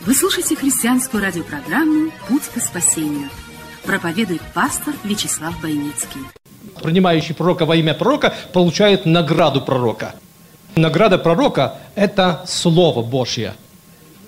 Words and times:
Вы 0.00 0.14
слушаете 0.14 0.54
христианскую 0.54 1.22
радиопрограмму 1.22 2.10
«Путь 2.28 2.44
к 2.54 2.60
спасению». 2.60 3.28
Проповедует 3.84 4.40
пастор 4.54 4.94
Вячеслав 5.02 5.60
Бойницкий. 5.60 6.20
Принимающий 6.82 7.34
пророка 7.34 7.66
во 7.66 7.74
имя 7.74 7.94
пророка 7.94 8.32
получает 8.52 9.06
награду 9.06 9.60
пророка. 9.60 10.14
Награда 10.76 11.18
пророка– 11.18 11.78
это 11.96 12.44
Слово 12.46 13.02
Божье. 13.02 13.54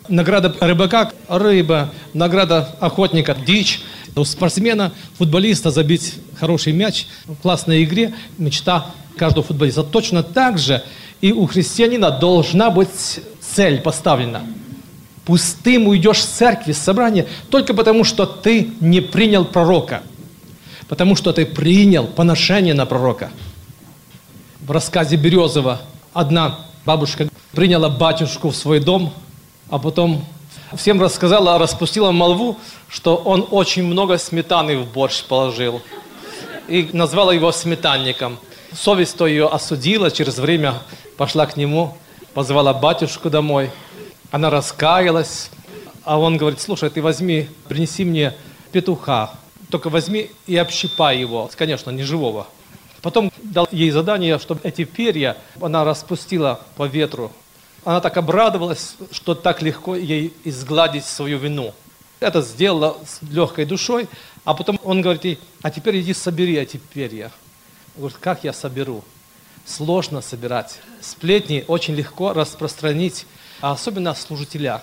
Награда 0.08 0.54
рыбака– 0.60 1.12
рыба. 1.28 1.90
Награда 2.14 2.76
охотника– 2.80 3.36
дичь. 3.46 3.82
У 4.16 4.24
спортсмена, 4.24 4.92
футболиста 5.18 5.70
забить 5.70 6.16
хороший 6.38 6.72
мяч 6.72 7.06
в 7.26 7.36
классной 7.36 7.84
игре– 7.84 8.12
мечта 8.38 8.86
каждого 9.16 9.46
футболиста. 9.46 9.84
Точно 9.84 10.24
так 10.24 10.58
же 10.58 10.82
и 11.20 11.32
у 11.32 11.46
христианина 11.46 12.10
должна 12.10 12.70
быть 12.70 13.20
цель 13.40 13.80
поставлена. 13.80 14.42
Пустым 15.30 15.86
уйдешь 15.86 16.24
с 16.24 16.26
церкви, 16.26 16.72
с 16.72 16.78
собрания, 16.78 17.24
только 17.50 17.72
потому, 17.72 18.02
что 18.02 18.26
ты 18.26 18.72
не 18.80 19.00
принял 19.00 19.44
пророка. 19.44 20.02
Потому 20.88 21.14
что 21.14 21.32
ты 21.32 21.46
принял 21.46 22.08
поношение 22.08 22.74
на 22.74 22.84
пророка. 22.84 23.30
В 24.60 24.72
рассказе 24.72 25.14
Березова 25.14 25.82
одна 26.12 26.58
бабушка 26.84 27.28
приняла 27.52 27.88
батюшку 27.88 28.50
в 28.50 28.56
свой 28.56 28.80
дом, 28.80 29.12
а 29.68 29.78
потом 29.78 30.24
всем 30.74 31.00
рассказала, 31.00 31.58
распустила 31.58 32.10
молву, 32.10 32.58
что 32.88 33.14
он 33.14 33.46
очень 33.52 33.84
много 33.84 34.18
сметаны 34.18 34.78
в 34.78 34.92
борщ 34.92 35.22
положил. 35.22 35.80
И 36.66 36.90
назвала 36.92 37.32
его 37.32 37.52
сметанником. 37.52 38.36
Совесть 38.72 39.16
то 39.16 39.28
ее 39.28 39.46
осудила, 39.46 40.10
через 40.10 40.38
время 40.38 40.80
пошла 41.16 41.46
к 41.46 41.56
нему, 41.56 41.96
позвала 42.34 42.74
батюшку 42.74 43.30
домой. 43.30 43.70
Она 44.30 44.50
раскаялась, 44.50 45.50
а 46.04 46.18
он 46.18 46.36
говорит, 46.36 46.60
слушай, 46.60 46.88
ты 46.90 47.02
возьми, 47.02 47.48
принеси 47.68 48.04
мне 48.04 48.34
петуха, 48.72 49.34
только 49.70 49.90
возьми 49.90 50.30
и 50.46 50.56
общипай 50.56 51.18
его, 51.18 51.50
конечно, 51.56 51.90
не 51.90 52.02
живого. 52.02 52.46
Потом 53.02 53.32
дал 53.42 53.66
ей 53.70 53.90
задание, 53.90 54.38
чтобы 54.38 54.60
эти 54.62 54.84
перья 54.84 55.36
она 55.60 55.84
распустила 55.84 56.60
по 56.76 56.86
ветру. 56.86 57.32
Она 57.84 58.00
так 58.00 58.16
обрадовалась, 58.18 58.96
что 59.10 59.34
так 59.34 59.62
легко 59.62 59.96
ей 59.96 60.34
изгладить 60.44 61.06
свою 61.06 61.38
вину. 61.38 61.74
Это 62.20 62.42
сделала 62.42 62.98
с 63.06 63.22
легкой 63.22 63.64
душой, 63.64 64.06
а 64.44 64.52
потом 64.52 64.78
он 64.84 65.00
говорит 65.00 65.24
ей, 65.24 65.38
а 65.62 65.70
теперь 65.70 66.00
иди 66.00 66.12
собери 66.12 66.56
эти 66.56 66.76
перья. 66.76 67.32
Говорит, 67.96 68.18
как 68.20 68.44
я 68.44 68.52
соберу? 68.52 69.02
Сложно 69.64 70.20
собирать. 70.20 70.78
Сплетни 71.00 71.64
очень 71.66 71.94
легко 71.94 72.34
распространить, 72.34 73.26
а 73.60 73.72
особенно 73.72 74.10
о 74.10 74.14
служителях. 74.14 74.82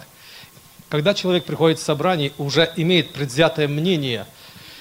Когда 0.90 1.14
человек 1.14 1.46
приходит 1.46 1.80
в 1.80 1.84
собрание, 1.84 2.32
уже 2.38 2.72
имеет 2.78 3.12
предвзятое 3.12 3.68
мнение, 3.68 4.26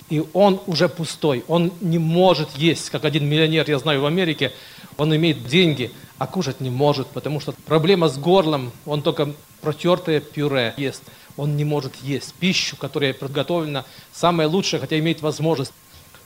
и 0.08 0.22
он 0.34 0.60
уже 0.66 0.88
пустой, 0.88 1.44
он 1.48 1.72
не 1.80 1.98
может 1.98 2.50
есть, 2.56 2.90
как 2.90 3.04
один 3.04 3.28
миллионер, 3.28 3.68
я 3.68 3.78
знаю, 3.78 4.00
в 4.00 4.06
Америке, 4.06 4.52
он 4.96 5.14
имеет 5.16 5.46
деньги, 5.46 5.90
а 6.18 6.26
кушать 6.26 6.60
не 6.60 6.70
может, 6.70 7.08
потому 7.08 7.40
что 7.40 7.52
проблема 7.66 8.08
с 8.08 8.16
горлом, 8.16 8.72
он 8.86 9.02
только 9.02 9.32
протертое 9.60 10.20
пюре 10.20 10.74
ест, 10.76 11.02
он 11.36 11.56
не 11.56 11.64
может 11.64 11.96
есть 11.96 12.34
пищу, 12.34 12.76
которая 12.76 13.12
приготовлена, 13.12 13.84
самое 14.12 14.48
лучшее, 14.48 14.80
хотя 14.80 14.98
имеет 14.98 15.22
возможность. 15.22 15.72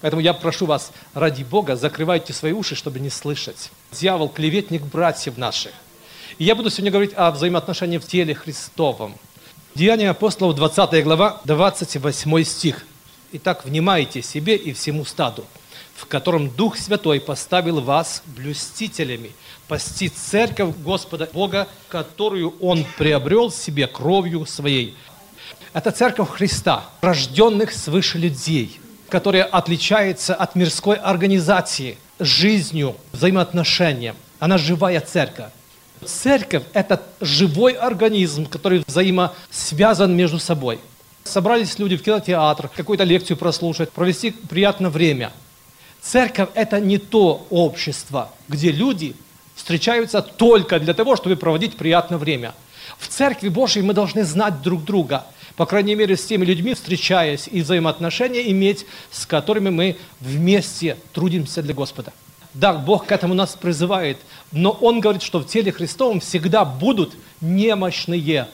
Поэтому 0.03 0.23
я 0.23 0.35
прошу 0.35 0.67
вас, 0.67 0.93
ради 1.15 1.43
Бога, 1.43 1.77
закрывайте 1.77 2.33
свои 2.33 2.53
уши, 2.53 2.75
чтобы 2.75 3.01
не 3.01 3.11
слышать. 3.11 3.71
Дьявол– 3.93 4.29
клеветник 4.35 4.83
братьев 4.83 5.37
наших. 5.37 5.73
И 6.39 6.45
я 6.45 6.55
буду 6.55 6.71
сегодня 6.71 6.91
говорить 6.91 7.13
о 7.17 7.31
взаимоотношении 7.31 7.99
в 7.99 8.07
теле 8.07 8.35
Христовом. 8.35 9.15
Деяния 9.75 10.11
апостолов, 10.11 10.57
20 10.57 11.05
глава, 11.05 11.41
28 11.45 12.45
стих. 12.45 12.87
Итак, 13.33 13.65
внимайте 13.65 14.23
себе 14.23 14.57
и 14.57 14.73
всему 14.73 15.05
стаду, 15.05 15.45
в 15.95 16.07
котором 16.07 16.51
Дух 16.51 16.77
Святой 16.77 17.21
поставил 17.21 17.81
вас 17.81 18.23
блюстителями, 18.27 19.33
пасти 19.69 20.09
церковь 20.09 20.75
Господа 20.79 21.29
Бога, 21.33 21.69
которую 21.89 22.55
Он 22.61 22.85
приобрел 22.99 23.51
себе 23.51 23.87
кровью 23.87 24.47
своей. 24.47 24.97
Это 25.73 25.93
церковь 25.93 26.31
Христа, 26.31 26.85
рожденных 27.01 27.73
свыше 27.73 28.19
людей– 28.19 28.81
которая 29.11 29.45
отличается 29.45 30.35
от 30.35 30.55
мирской 30.55 30.97
организации 30.97 31.99
жизнью, 32.19 32.97
взаимоотношением. 33.13 34.17
Она 34.39 34.57
живая 34.57 35.01
церковь. 35.01 35.51
Церковь– 36.05 36.65
это 36.73 37.03
живой 37.21 37.73
организм, 37.73 38.47
который 38.47 38.83
взаимосвязан 38.87 40.17
между 40.17 40.39
собой. 40.39 40.79
Собрались 41.25 41.79
люди 41.79 41.97
в 41.97 42.03
кинотеатр, 42.03 42.69
какую-то 42.75 43.05
лекцию 43.05 43.37
прослушать, 43.37 43.91
провести 43.91 44.31
приятное 44.31 44.91
время. 44.91 45.33
Церковь– 46.01 46.49
это 46.55 46.81
не 46.81 46.99
то 46.99 47.47
общество, 47.51 48.31
где 48.49 48.73
люди 48.73 49.15
встречаются 49.55 50.23
только 50.23 50.81
для 50.81 50.95
того, 50.95 51.17
чтобы 51.17 51.37
проводить 51.37 51.77
приятное 51.77 52.19
время. 52.19 52.55
В 52.99 53.09
Церкви 53.09 53.49
Божьей 53.49 53.83
мы 53.83 53.93
должны 53.93 54.25
знать 54.25 54.63
друг 54.63 54.85
друга– 54.85 55.27
по 55.61 55.67
крайней 55.67 55.95
мере, 55.95 56.17
с 56.17 56.25
теми 56.25 56.47
людьми, 56.47 56.73
встречаясь 56.73 57.47
и 57.47 57.61
взаимоотношения 57.61 58.51
иметь, 58.51 58.87
с 59.11 59.27
которыми 59.27 59.69
мы 59.69 59.99
вместе 60.19 60.97
трудимся 61.13 61.63
для 61.63 61.75
Господа. 61.75 62.15
Да, 62.55 62.73
Бог 62.73 63.07
к 63.07 63.13
этому 63.13 63.35
нас 63.35 63.55
призывает, 63.55 64.19
но 64.51 64.71
Он 64.73 65.01
говорит, 65.01 65.23
что 65.23 65.39
в 65.39 65.47
теле 65.47 65.71
Христовом 65.71 66.21
всегда 66.21 66.65
будут 66.65 67.15
немощные. 67.41 68.49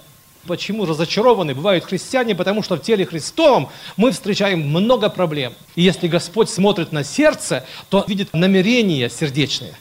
Почему 0.46 0.84
разочарованы 0.84 1.54
бывают 1.54 1.84
христиане? 1.84 2.34
Потому 2.34 2.62
что 2.62 2.76
в 2.76 2.82
теле 2.82 3.04
Христовом 3.04 3.68
мы 3.96 4.12
встречаем 4.12 4.60
много 4.60 5.08
проблем. 5.08 5.54
И 5.74 5.82
если 5.82 6.06
Господь 6.06 6.48
смотрит 6.48 6.92
на 6.92 7.02
сердце, 7.02 7.66
то 7.88 8.04
видит 8.06 8.32
намерения 8.32 9.10
сердечные. 9.10 9.74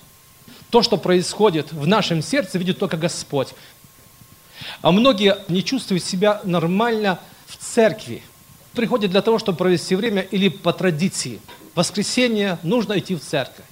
То, 0.72 0.82
что 0.82 0.98
происходит 0.98 1.72
в 1.72 1.86
нашем 1.86 2.24
сердце, 2.24 2.58
видит 2.58 2.80
только 2.80 2.98
Господь. 2.98 3.50
А 4.82 4.92
многие 4.92 5.38
не 5.50 5.64
чувствуют 5.64 6.04
себя 6.04 6.42
нормально 6.44 7.20
в 7.46 7.58
церкви. 7.58 8.24
Приходят 8.74 9.12
для 9.12 9.22
того, 9.22 9.38
чтобы 9.38 9.58
провести 9.60 9.96
время 9.96 10.22
или 10.22 10.50
по 10.50 10.74
традиции. 10.74 11.40
В 11.74 11.78
воскресенье 11.78 12.58
нужно 12.64 12.98
идти 12.98 13.16
в 13.16 13.22
церковь. 13.22 13.66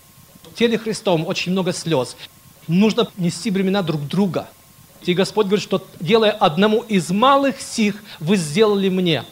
Теле 0.54 0.78
Христовом 0.78 1.28
очень 1.28 1.52
много 1.52 1.74
слез. 1.74 2.16
Нужно 2.68 3.10
нести 3.18 3.50
бремена 3.50 3.84
друг 3.84 4.08
друга. 4.08 4.48
И 5.02 5.14
Господь 5.14 5.48
говорит, 5.48 5.64
что 5.64 5.86
делая 6.00 6.32
одному 6.32 6.82
из 6.82 7.10
малых 7.10 7.60
сих, 7.60 8.02
вы 8.20 8.38
сделали 8.38 8.90
мне. 8.90 9.26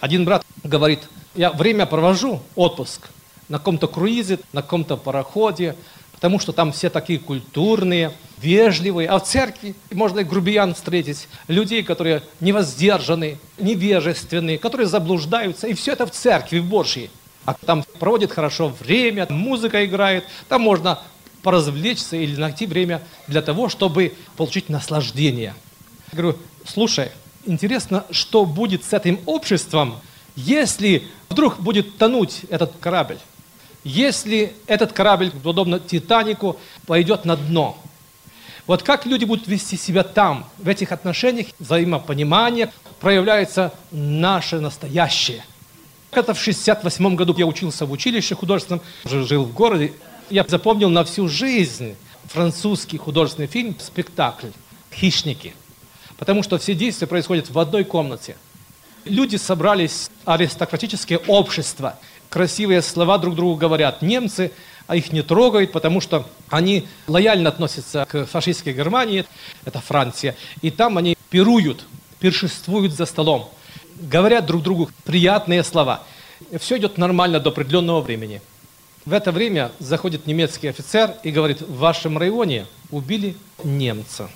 Один 0.00 0.24
брат 0.24 0.44
говорит, 0.64 1.00
я 1.34 1.52
время 1.52 1.86
провожу, 1.86 2.42
отпуск, 2.56 3.08
на 3.48 3.58
каком-то 3.58 3.86
круизе, 3.86 4.40
на 4.52 4.62
каком-то 4.62 4.96
пароходе, 4.96 5.76
потому 6.12 6.40
что 6.40 6.52
там 6.52 6.72
все 6.72 6.90
такие 6.90 7.20
культурные, 7.20 8.12
вежливые. 8.38 9.08
А 9.08 9.18
в 9.18 9.24
церкви 9.24 9.76
можно 9.92 10.20
и 10.20 10.24
грубиян 10.24 10.74
встретить, 10.74 11.28
людей, 11.46 11.84
которые 11.84 12.22
невоздержаны, 12.40 13.38
невежественные, 13.58 14.58
которые 14.58 14.88
заблуждаются. 14.88 15.68
И 15.68 15.74
все 15.74 15.92
это 15.92 16.06
в 16.06 16.10
церкви 16.10 16.58
Божьей. 16.58 17.10
А 17.48 17.54
там 17.54 17.82
проводит 17.98 18.30
хорошо 18.30 18.68
время, 18.68 19.26
музыка 19.30 19.82
играет, 19.86 20.24
там 20.50 20.60
можно 20.60 20.98
поразвлечься 21.42 22.16
или 22.16 22.38
найти 22.38 22.66
время 22.66 23.00
для 23.26 23.40
того, 23.40 23.70
чтобы 23.70 24.12
получить 24.36 24.68
наслаждение. 24.68 25.54
Я 26.12 26.18
говорю, 26.18 26.38
слушай, 26.66 27.10
интересно, 27.46 28.04
что 28.10 28.44
будет 28.44 28.84
с 28.84 28.92
этим 28.92 29.18
обществом, 29.24 29.98
если 30.36 31.08
вдруг 31.30 31.58
будет 31.58 31.96
тонуть 31.96 32.42
этот 32.50 32.74
корабль? 32.80 33.16
если 33.82 34.52
этот 34.66 34.92
корабль, 34.92 35.30
подобно 35.30 35.80
Титанику, 35.80 36.58
пойдет 36.86 37.24
на 37.24 37.34
дно. 37.34 37.78
Вот 38.66 38.82
как 38.82 39.06
люди 39.06 39.24
будут 39.24 39.46
вести 39.46 39.78
себя 39.78 40.02
там, 40.02 40.44
в 40.58 40.68
этих 40.68 40.92
отношениях, 40.92 41.46
взаимопонимание, 41.58 42.70
проявляется 43.00 43.72
наше 43.90 44.60
настоящее. 44.60 45.42
Это 46.10 46.34
в 46.34 46.40
68 46.40 47.16
году 47.16 47.34
я 47.36 47.46
учился 47.46 47.86
в 47.86 47.92
училище 47.92 48.34
художественном, 48.34 48.80
жил 49.04 49.44
в 49.44 49.52
городе. 49.52 49.92
Я 50.30 50.44
запомнил 50.48 50.88
на 50.88 51.04
всю 51.04 51.28
жизнь 51.28 51.96
французский 52.26 52.98
художественный 52.98 53.48
фильм 53.48 53.76
«Спектакль. 53.78 54.48
Хищники». 54.92 55.54
Потому 56.16 56.42
что 56.42 56.58
все 56.58 56.74
действия 56.74 57.06
происходят 57.06 57.50
в 57.50 57.58
одной 57.58 57.84
комнате. 57.84 58.36
Люди 59.04 59.36
собрались, 59.36 60.10
аристократическое 60.24 61.18
общество. 61.26 61.98
Красивые 62.28 62.82
слова 62.82 63.18
друг 63.18 63.34
другу 63.36 63.56
говорят. 63.56 64.02
Немцы 64.02 64.52
а 64.88 64.96
их 64.96 65.12
не 65.12 65.22
трогают, 65.22 65.70
потому 65.70 66.00
что 66.00 66.26
они 66.48 66.88
лояльно 67.06 67.50
относятся 67.50 68.06
к 68.08 68.24
фашистской 68.24 68.72
Германии, 68.72 69.26
это 69.66 69.80
Франция, 69.80 70.34
и 70.62 70.70
там 70.70 70.96
они 70.96 71.16
пируют, 71.28 71.84
пиршествуют 72.18 72.94
за 72.94 73.04
столом, 73.04 73.50
говорят 74.00 74.46
друг 74.46 74.62
другу 74.62 74.90
приятные 75.04 75.62
слова. 75.64 76.02
Все 76.58 76.78
идет 76.78 76.98
нормально 76.98 77.40
до 77.40 77.50
определенного 77.50 78.00
времени. 78.00 78.40
В 79.04 79.12
это 79.12 79.32
время 79.32 79.72
заходит 79.78 80.26
немецкий 80.26 80.68
офицер 80.68 81.14
и 81.22 81.30
говорит, 81.30 81.62
в 81.62 81.78
вашем 81.78 82.18
районе 82.18 82.66
убили 82.90 83.36
немца. 83.64 84.28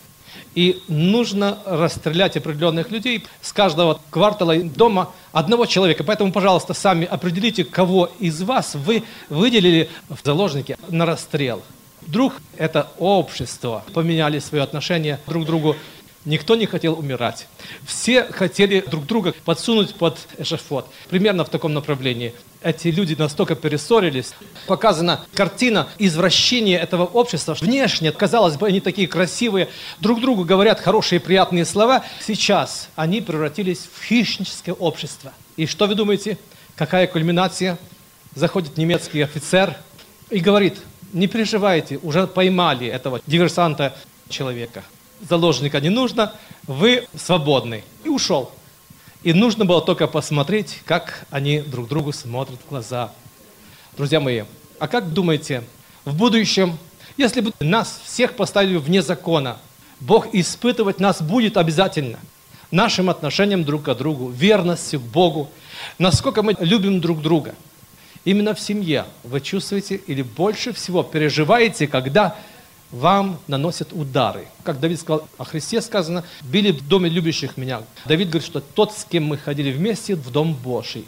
И 0.55 0.83
нужно 0.89 1.59
расстрелять 1.65 2.37
определенных 2.37 2.91
людей 2.91 3.25
с 3.41 3.53
каждого 3.53 4.01
квартала 4.11 4.57
дома 4.57 5.11
одного 5.33 5.67
человека. 5.67 6.05
Поэтому, 6.05 6.33
пожалуйста, 6.33 6.75
сами 6.75 7.07
определите, 7.07 7.65
кого 7.65 8.11
из 8.19 8.43
вас 8.43 8.75
вы 8.75 9.05
выделили 9.29 9.91
в 10.09 10.19
заложники 10.25 10.77
на 10.89 11.07
расстрел. 11.07 11.63
Вдруг 12.03 12.35
это 12.57 12.91
общество 12.99 13.85
поменяли 13.95 14.41
свое 14.41 14.65
отношение 14.65 15.21
друг 15.27 15.45
к 15.45 15.47
другу 15.47 15.77
Никто 16.25 16.55
не 16.55 16.67
хотел 16.67 16.97
умирать. 16.97 17.49
Все 17.85 18.25
хотели 18.25 18.81
друг 18.81 19.07
друга 19.07 19.35
подсунуть 19.45 19.97
под 19.97 20.19
эшафот. 20.39 20.87
Примерно 21.09 21.45
в 21.45 21.49
таком 21.49 21.75
направлении. 21.75 22.33
Эти 22.63 22.89
люди 22.89 23.17
настолько 23.19 23.57
перессорились. 23.57 24.35
Показана 24.69 25.25
картина 25.35 25.89
извращения 25.99 26.79
этого 26.79 27.07
общества. 27.07 27.57
Внешне, 27.61 28.13
казалось 28.13 28.57
бы, 28.57 28.69
они 28.69 28.81
такие 28.81 29.09
красивые, 29.09 29.69
друг 29.99 30.21
другу 30.21 30.45
говорят 30.45 30.79
хорошие 30.79 31.19
приятные 31.19 31.65
слова. 31.65 32.05
Сейчас 32.25 32.89
они 32.95 33.21
превратились 33.21 33.89
в 33.93 34.05
хищническое 34.05 34.77
общество. 34.77 35.33
И 35.57 35.67
что 35.67 35.87
вы 35.87 35.97
думаете? 35.97 36.39
Какая 36.77 37.09
кульминация? 37.09 37.79
Заходит 38.37 38.77
немецкий 38.77 39.23
офицер 39.23 39.77
и 40.31 40.39
говорит, 40.39 40.79
не 41.13 41.27
переживайте, 41.27 41.99
уже 42.01 42.29
поймали 42.29 42.87
этого 42.87 43.21
диверсанта 43.27 43.97
человека 44.29 44.85
заложника 45.29 45.81
не 45.81 45.89
нужно, 45.89 46.33
вы 46.67 47.07
свободны. 47.17 47.85
И 48.05 48.09
ушел. 48.09 48.53
И 49.23 49.33
нужно 49.33 49.65
было 49.65 49.81
только 49.81 50.07
посмотреть, 50.07 50.81
как 50.85 51.27
они 51.31 51.61
друг 51.61 51.89
другу 51.89 52.13
смотрят 52.13 52.59
в 52.65 52.69
глаза. 52.69 53.13
Друзья 53.97 54.21
мои, 54.21 54.43
а 54.79 54.89
как 54.89 55.13
думаете, 55.13 55.63
в 56.05 56.15
будущем, 56.15 56.79
если 57.17 57.41
бы 57.41 57.53
нас 57.61 58.01
всех 58.05 58.35
поставили 58.35 58.77
вне 58.77 59.03
закона, 59.03 59.59
Бог 60.01 60.35
испытывать 60.35 60.99
нас 60.99 61.23
будет 61.23 61.57
обязательно 61.57 62.19
нашим 62.73 63.11
отношением 63.11 63.63
друг 63.63 63.85
к 63.85 63.95
другу, 63.95 64.31
верностью 64.31 64.99
к 64.99 65.05
Богу, 65.05 65.51
насколько 65.99 66.43
мы 66.43 66.57
любим 66.59 67.01
друг 67.01 67.23
друга. 67.23 67.55
Именно 68.25 68.55
в 68.55 68.61
семье 68.61 69.05
вы 69.23 69.41
чувствуете 69.41 69.97
или 69.97 70.23
больше 70.23 70.73
всего 70.73 71.03
переживаете, 71.03 71.87
когда 71.87 72.37
вам 72.93 73.41
наносят 73.49 73.93
удары. 73.93 74.47
Как 74.63 74.79
Давид 74.79 75.01
сказал 75.01 75.27
о 75.39 75.45
Христе, 75.45 75.81
сказано, 75.81 76.25
били 76.43 76.71
в 76.71 76.87
доме 76.87 77.09
любящих 77.09 77.57
меня. 77.57 77.83
Давид 78.05 78.29
говорит, 78.29 78.47
что 78.47 78.61
тот, 78.61 78.93
с 78.93 79.05
кем 79.05 79.25
мы 79.25 79.39
ходили 79.39 79.73
вместе, 79.73 80.15
в 80.15 80.31
дом 80.31 80.55
Божий. 80.55 81.07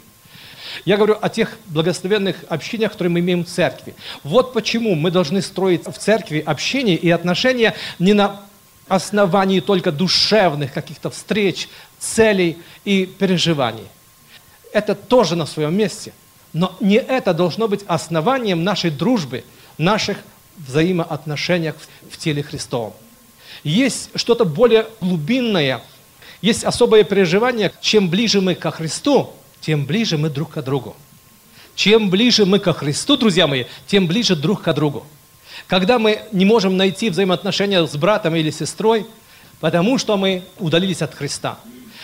Я 0.83 0.97
говорю 0.97 1.17
о 1.21 1.29
тех 1.29 1.57
благословенных 1.67 2.43
общениях, 2.49 2.91
которые 2.91 3.11
мы 3.11 3.19
имеем 3.19 3.45
в 3.45 3.47
церкви. 3.47 3.95
Вот 4.23 4.51
почему 4.51 4.95
мы 4.95 5.11
должны 5.11 5.41
строить 5.41 5.85
в 5.85 5.93
церкви 5.93 6.43
общение 6.45 6.97
и 6.97 7.09
отношения 7.11 7.75
не 7.99 8.13
на 8.13 8.41
основании 8.87 9.59
только 9.59 9.91
душевных 9.91 10.73
каких-то 10.73 11.09
встреч, 11.09 11.69
целей 11.99 12.57
и 12.83 13.05
переживаний. 13.05 13.87
Это 14.73 14.95
тоже 14.95 15.35
на 15.35 15.45
своем 15.45 15.75
месте. 15.75 16.13
Но 16.51 16.75
не 16.79 16.97
это 16.97 17.33
должно 17.33 17.67
быть 17.67 17.83
основанием 17.87 18.63
нашей 18.63 18.89
дружбы, 18.89 19.43
наших 19.77 20.17
взаимоотношениях 20.57 21.75
в 22.09 22.17
теле 22.17 22.43
Христовом. 22.43 22.93
Есть 23.63 24.09
что-то 24.15 24.45
более 24.45 24.87
глубинное, 25.01 25.81
есть 26.41 26.63
особое 26.63 27.03
переживание, 27.03 27.71
чем 27.81 28.09
ближе 28.09 28.41
мы 28.41 28.55
ко 28.55 28.71
Христу, 28.71 29.33
тем 29.61 29.85
ближе 29.85 30.17
мы 30.17 30.29
друг 30.29 30.51
к 30.51 30.61
другу. 30.61 30.95
Чем 31.75 32.09
ближе 32.09 32.45
мы 32.45 32.59
ко 32.59 32.73
Христу, 32.73 33.17
друзья 33.17 33.47
мои, 33.47 33.65
тем 33.87 34.07
ближе 34.07 34.35
друг 34.35 34.61
к 34.61 34.73
другу. 34.73 35.05
Когда 35.67 35.99
мы 35.99 36.21
не 36.31 36.45
можем 36.45 36.77
найти 36.77 37.09
взаимоотношения 37.09 37.85
с 37.85 37.95
братом 37.95 38.35
или 38.35 38.51
сестрой, 38.51 39.05
потому 39.59 39.97
что 39.97 40.17
мы 40.17 40.43
удалились 40.59 41.01
от 41.01 41.15
Христа. 41.15 41.57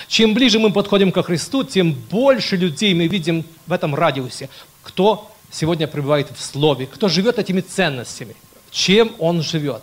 Чем 0.07 0.33
ближе 0.33 0.59
мы 0.59 0.71
подходим 0.71 1.11
ко 1.11 1.23
Христу, 1.23 1.63
тем 1.63 1.93
больше 1.93 2.57
людей 2.57 2.93
мы 2.93 3.07
видим 3.07 3.45
в 3.67 3.71
этом 3.71 3.93
радиусе, 3.93 4.49
кто 4.83 5.30
сегодня 5.51 5.87
пребывает 5.87 6.29
в 6.35 6.41
Слове, 6.41 6.87
кто 6.87 7.07
живет 7.07 7.37
этими 7.37 7.61
ценностями, 7.61 8.35
чем 8.71 9.13
он 9.19 9.41
живет. 9.41 9.81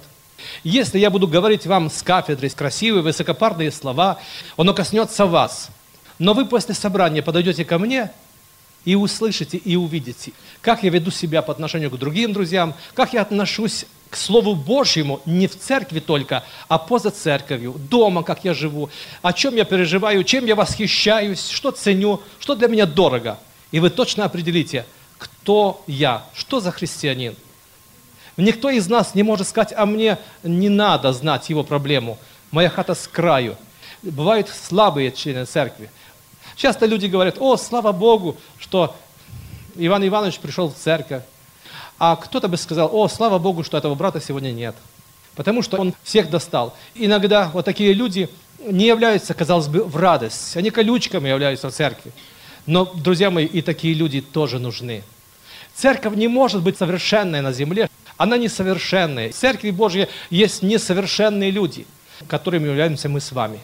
Если 0.64 0.98
я 0.98 1.10
буду 1.10 1.28
говорить 1.28 1.66
вам 1.66 1.90
с 1.90 2.02
кафедры 2.02 2.48
красивые, 2.48 3.02
высокопарные 3.02 3.70
слова, 3.70 4.18
оно 4.56 4.72
коснется 4.72 5.26
вас. 5.26 5.68
Но 6.18 6.32
вы 6.32 6.46
после 6.46 6.74
собрания 6.74 7.22
подойдете 7.22 7.64
ко 7.64 7.78
мне 7.78 8.10
и 8.84 8.94
услышите, 8.94 9.56
и 9.56 9.76
увидите, 9.76 10.32
как 10.60 10.82
я 10.82 10.90
веду 10.90 11.10
себя 11.10 11.42
по 11.42 11.52
отношению 11.52 11.90
к 11.90 11.98
другим 11.98 12.32
друзьям, 12.32 12.74
как 12.94 13.12
я 13.12 13.22
отношусь 13.22 13.84
к 14.08 14.16
Слову 14.16 14.54
Божьему 14.54 15.20
не 15.26 15.46
в 15.48 15.58
церкви 15.58 16.00
только, 16.00 16.44
а 16.68 16.78
поза 16.78 17.10
церковью, 17.10 17.74
дома, 17.78 18.22
как 18.22 18.44
я 18.44 18.54
живу, 18.54 18.88
о 19.20 19.32
чем 19.32 19.56
я 19.56 19.64
переживаю, 19.64 20.24
чем 20.24 20.46
я 20.46 20.54
восхищаюсь, 20.54 21.50
что 21.50 21.72
ценю, 21.72 22.22
что 22.38 22.54
для 22.54 22.68
меня 22.68 22.86
дорого. 22.86 23.38
И 23.70 23.80
вы 23.80 23.90
точно 23.90 24.24
определите– 24.24 24.86
кто 25.48 25.82
я, 25.86 26.26
что 26.34 26.60
за 26.60 26.70
христианин. 26.72 27.34
Никто 28.36 28.68
из 28.68 28.86
нас 28.86 29.14
не 29.14 29.22
может 29.22 29.48
сказать, 29.48 29.72
а 29.74 29.86
мне 29.86 30.18
не 30.42 30.68
надо 30.68 31.10
знать 31.14 31.48
его 31.48 31.64
проблему. 31.64 32.18
Моя 32.50 32.68
хата 32.68 32.94
с 32.94 33.08
краю. 33.08 33.56
Бывают 34.02 34.50
слабые 34.50 35.10
члены 35.10 35.46
церкви. 35.46 35.88
Часто 36.54 36.84
люди 36.84 37.06
говорят, 37.06 37.36
о, 37.40 37.56
слава 37.56 37.92
Богу, 37.92 38.36
что 38.58 38.94
Иван 39.74 40.06
Иванович 40.06 40.38
пришел 40.38 40.68
в 40.68 40.74
церковь. 40.74 41.22
А 41.98 42.16
кто-то 42.16 42.48
бы 42.48 42.58
сказал, 42.58 42.94
о, 42.94 43.08
слава 43.08 43.38
Богу, 43.38 43.64
что 43.64 43.78
этого 43.78 43.94
брата 43.94 44.20
сегодня 44.20 44.52
нет. 44.52 44.76
Потому 45.34 45.62
что 45.62 45.78
он 45.78 45.94
всех 46.02 46.28
достал. 46.28 46.76
Иногда 46.94 47.48
вот 47.54 47.64
такие 47.64 47.94
люди 47.94 48.28
не 48.60 48.84
являются, 48.84 49.32
казалось 49.32 49.68
бы, 49.68 49.82
в 49.82 49.96
радость. 49.96 50.58
Они 50.58 50.68
колючками 50.68 51.30
являются 51.30 51.70
в 51.70 51.72
церкви. 51.72 52.12
Но, 52.66 52.84
друзья 52.84 53.30
мои, 53.30 53.46
и 53.46 53.62
такие 53.62 53.94
люди 53.94 54.20
тоже 54.20 54.58
нужны. 54.58 55.04
Церковь 55.78 56.16
не 56.16 56.26
может 56.26 56.62
быть 56.62 56.76
совершенной 56.76 57.40
на 57.40 57.52
земле. 57.52 57.88
Она 58.16 58.36
несовершенная. 58.36 59.30
В 59.30 59.34
Церкви 59.36 59.70
Божьей 59.70 60.08
есть 60.28 60.62
несовершенные 60.62 61.52
люди, 61.52 61.86
которыми 62.26 62.66
являемся 62.66 63.08
мы 63.08 63.20
с 63.20 63.30
вами. 63.30 63.60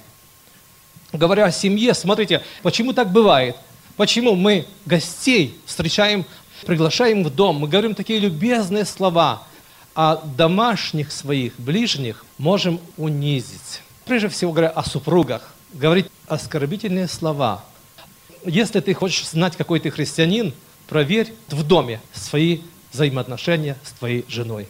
Говоря 1.13 1.47
о 1.47 1.51
семье, 1.51 1.93
смотрите, 1.93 2.41
почему 2.63 2.93
так 2.93 3.11
бывает? 3.11 3.57
Почему 3.97 4.37
мы 4.37 4.65
гостей 4.87 5.59
встречаем, 5.67 6.25
приглашаем 6.65 7.25
в 7.25 7.31
дом, 7.31 7.57
мы 7.57 7.69
говорим 7.69 7.97
такие 7.97 8.21
любезные 8.21 8.85
слова, 8.85 9.43
а 9.97 10.23
домашних 10.37 11.11
своих, 11.11 11.59
ближних 11.59 12.25
можем 12.39 12.81
унизить. 12.97 13.83
Прежде 14.05 14.29
всего, 14.29 14.53
говоря 14.53 14.71
о 14.71 14.85
супругах, 14.85 15.53
говорить 15.73 16.07
оскорбительные 16.29 17.09
слова– 17.09 17.65
если 18.47 18.81
ты 18.81 18.93
хочешь 18.93 19.27
знать, 19.27 19.57
какой 19.57 19.81
ты 19.81 19.91
христианин, 19.91 20.53
проверь 20.89 21.33
в 21.49 21.63
доме 21.63 22.01
свои 22.13 22.61
взаимоотношения 22.93 23.77
с 23.85 23.93
твоей 23.93 24.25
женой, 24.29 24.69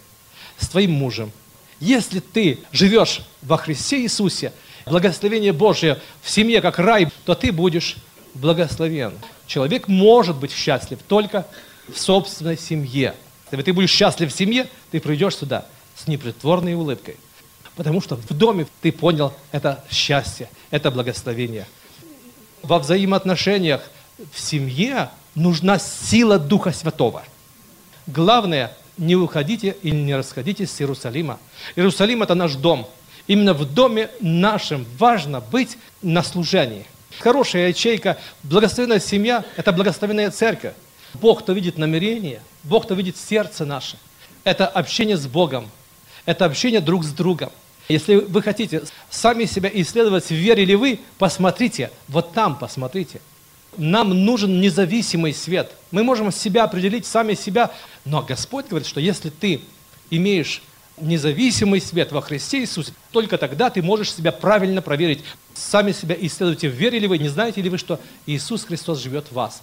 с 0.59 0.69
твоим 0.69 0.93
мужем. 0.93 1.33
Если 1.81 2.21
ты 2.21 2.61
живешь 2.73 3.23
во 3.43 3.57
Христе 3.57 4.01
Иисусе, 4.03 4.53
благословение 4.87 5.53
Божье 5.53 6.01
в 6.23 6.31
семье 6.31 6.61
как 6.61 6.79
рай, 6.79 7.09
то 7.25 7.35
ты 7.35 7.53
будешь 7.53 7.97
благословен. 8.35 9.13
Человек 9.47 9.89
может 9.89 10.37
быть 10.37 10.53
счастлив 10.53 10.99
только 11.07 11.47
в 11.89 11.99
собственной 11.99 12.57
семье. 12.57 13.15
Если 13.51 13.63
ты 13.63 13.73
будешь 13.73 13.91
счастлив 13.91 14.33
в 14.33 14.37
семье, 14.37 14.69
ты 14.91 15.01
придешь 15.01 15.37
сюда 15.37 15.67
с 15.97 16.07
непритворной 16.07 16.75
улыбкой. 16.75 17.17
Потому 17.77 18.01
что 18.01 18.17
в 18.17 18.33
доме 18.33 18.67
ты 18.81 18.93
понял 18.93 19.35
это 19.53 19.85
счастье, 19.91 20.49
это 20.71 20.91
благословение 20.91 21.67
во 22.65 22.79
взаимоотношениях 22.79 23.83
в 24.33 24.41
семье 24.41 25.11
нужна 25.35 25.79
сила 25.79 26.39
Духа 26.39 26.73
Святого. 26.73 27.25
Главное, 28.07 28.77
не 28.97 29.17
уходите 29.17 29.77
или 29.83 29.97
не 29.97 30.15
расходитесь 30.15 30.71
с 30.71 30.81
Иерусалима. 30.81 31.39
Иерусалим– 31.77 32.23
это 32.25 32.35
наш 32.35 32.55
дом. 32.55 32.89
Именно 33.27 33.55
в 33.55 33.65
доме 33.73 34.11
нашем 34.21 34.87
важно 34.99 35.41
быть 35.41 35.79
на 36.03 36.23
служении. 36.23 36.87
Хорошая 37.21 37.69
ячейка, 37.69 38.19
благословенная 38.43 39.01
семья– 39.01 39.45
это 39.57 39.73
благословенная 39.73 40.31
церковь. 40.31 40.75
Бог-то 41.15 41.53
видит 41.53 41.79
намерение, 41.79 42.41
Бог-то 42.65 42.95
видит 42.95 43.17
сердце 43.17 43.65
наше. 43.65 43.99
Это 44.43 44.67
общение 44.67 45.17
с 45.17 45.27
Богом, 45.27 45.71
это 46.27 46.45
общение 46.45 46.81
друг 46.81 47.05
с 47.05 47.13
другом. 47.13 47.51
Если 47.89 48.17
вы 48.17 48.43
хотите 48.43 48.83
сами 49.11 49.45
себя 49.45 49.71
исследовать, 49.73 50.31
верили 50.31 50.75
вы, 50.75 51.01
посмотрите, 51.19 51.91
вот 52.09 52.33
там 52.33 52.59
посмотрите. 52.59 53.21
Нам 53.79 54.25
нужен 54.25 54.61
независимый 54.61 55.35
свет. 55.35 55.73
Мы 55.91 56.03
можем 56.03 56.33
себя 56.33 56.65
определить, 56.65 57.07
сами 57.07 57.35
себя. 57.35 57.73
Но 58.05 58.23
Господь 58.23 58.69
говорит, 58.69 58.89
что 58.89 59.01
если 59.01 59.31
ты 59.31 59.61
имеешь 60.11 60.63
независимый 60.97 61.81
свет 61.81 62.13
во 62.13 62.21
Христе 62.21 62.61
Иисусе, 62.61 62.93
только 63.11 63.39
тогда 63.39 63.71
ты 63.71 63.83
можешь 63.83 64.13
себя 64.13 64.33
правильно 64.33 64.83
проверить. 64.83 65.25
Сами 65.55 65.93
себя 65.93 66.17
исследуйте, 66.19 66.69
верили 66.69 67.07
вы, 67.07 67.19
не 67.19 67.29
знаете 67.29 67.63
ли 67.63 67.71
вы, 67.71 67.79
что 67.79 68.01
Иисус 68.27 68.65
Христос 68.65 69.01
живет 69.01 69.27
в 69.29 69.33
вас. 69.33 69.63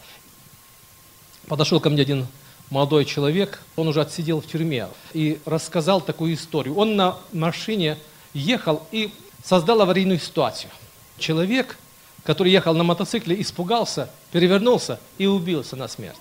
Подошел 1.47 1.79
ко 1.79 1.89
мне 1.89 2.01
один 2.01 2.27
молодой 2.69 3.05
человек, 3.05 3.61
он 3.75 3.87
уже 3.87 4.01
отсидел 4.01 4.41
в 4.41 4.47
тюрьме, 4.47 4.87
и 5.13 5.39
рассказал 5.45 6.01
такую 6.01 6.33
историю. 6.33 6.75
Он 6.75 6.95
на 6.95 7.17
машине 7.33 7.97
ехал 8.33 8.87
и 8.91 9.11
создал 9.43 9.81
аварийную 9.81 10.19
ситуацию. 10.19 10.71
Человек, 11.17 11.77
который 12.23 12.51
ехал 12.51 12.73
на 12.73 12.83
мотоцикле, 12.83 13.39
испугался, 13.41 14.09
перевернулся 14.31 14.99
и 15.17 15.25
убился 15.25 15.75
на 15.75 15.87
смерть. 15.87 16.19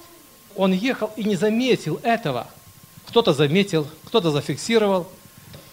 Он 0.56 0.72
ехал 0.72 1.10
и 1.16 1.24
не 1.24 1.36
заметил 1.36 2.00
этого. 2.02 2.46
Кто-то 3.06 3.32
заметил, 3.32 3.86
кто-то 4.04 4.30
зафиксировал. 4.30 5.08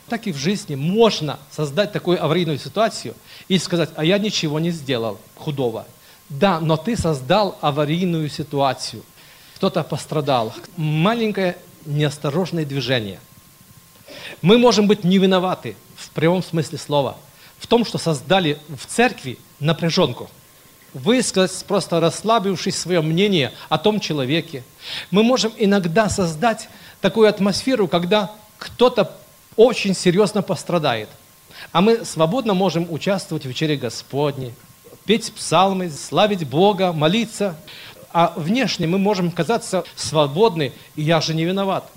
Так 0.09 0.27
и 0.27 0.31
в 0.31 0.37
жизни 0.37 0.75
можно 0.75 1.39
создать 1.51 1.91
такую 1.91 2.23
аварийную 2.23 2.57
ситуацию 2.57 3.13
и 3.47 3.57
сказать, 3.57 3.89
а 3.95 4.05
я 4.05 4.17
ничего 4.17 4.59
не 4.59 4.71
сделал 4.71 5.19
худого. 5.35 5.85
Да, 6.29 6.59
но 6.59 6.77
ты 6.77 6.95
создал 6.95 7.57
аварийную 7.61 8.29
ситуацию. 8.29 9.03
Кто-то 9.55 9.83
пострадал. 9.83 10.53
Маленькое 10.77 11.57
неосторожное 11.85 12.65
движение. 12.65 13.19
Мы 14.41 14.57
можем 14.57 14.87
быть 14.87 15.03
не 15.03 15.17
виноваты 15.17 15.75
в 15.95 16.09
прямом 16.11 16.43
смысле 16.43 16.77
слова 16.77 17.17
в 17.59 17.67
том, 17.67 17.85
что 17.85 17.97
создали 17.97 18.59
в 18.67 18.85
церкви 18.85 19.37
напряженку. 19.59 20.29
Высказать, 20.93 21.65
просто 21.65 21.99
расслабившись 21.99 22.77
свое 22.77 23.01
мнение 23.01 23.53
о 23.69 23.77
том 23.77 23.99
человеке. 23.99 24.63
Мы 25.11 25.23
можем 25.23 25.51
иногда 25.57 26.09
создать 26.09 26.69
такую 27.01 27.29
атмосферу, 27.29 27.87
когда 27.87 28.31
кто-то 28.57 29.15
очень 29.55 29.93
серьезно 29.93 30.41
пострадает. 30.41 31.09
А 31.71 31.81
мы 31.81 32.05
свободно 32.05 32.53
можем 32.53 32.91
участвовать 32.91 33.43
в 33.43 33.47
вечере 33.47 33.75
Господней, 33.75 34.53
петь 35.05 35.33
псалмы, 35.33 35.89
славить 35.89 36.47
Бога, 36.47 36.93
молиться. 36.93 37.55
А 38.13 38.33
внешне 38.35 38.87
мы 38.87 38.97
можем 38.97 39.31
казаться 39.31 39.83
свободны, 39.95 40.71
и 40.95 41.01
я 41.01 41.21
же 41.21 41.33
не 41.33 41.45
виноват. 41.45 41.89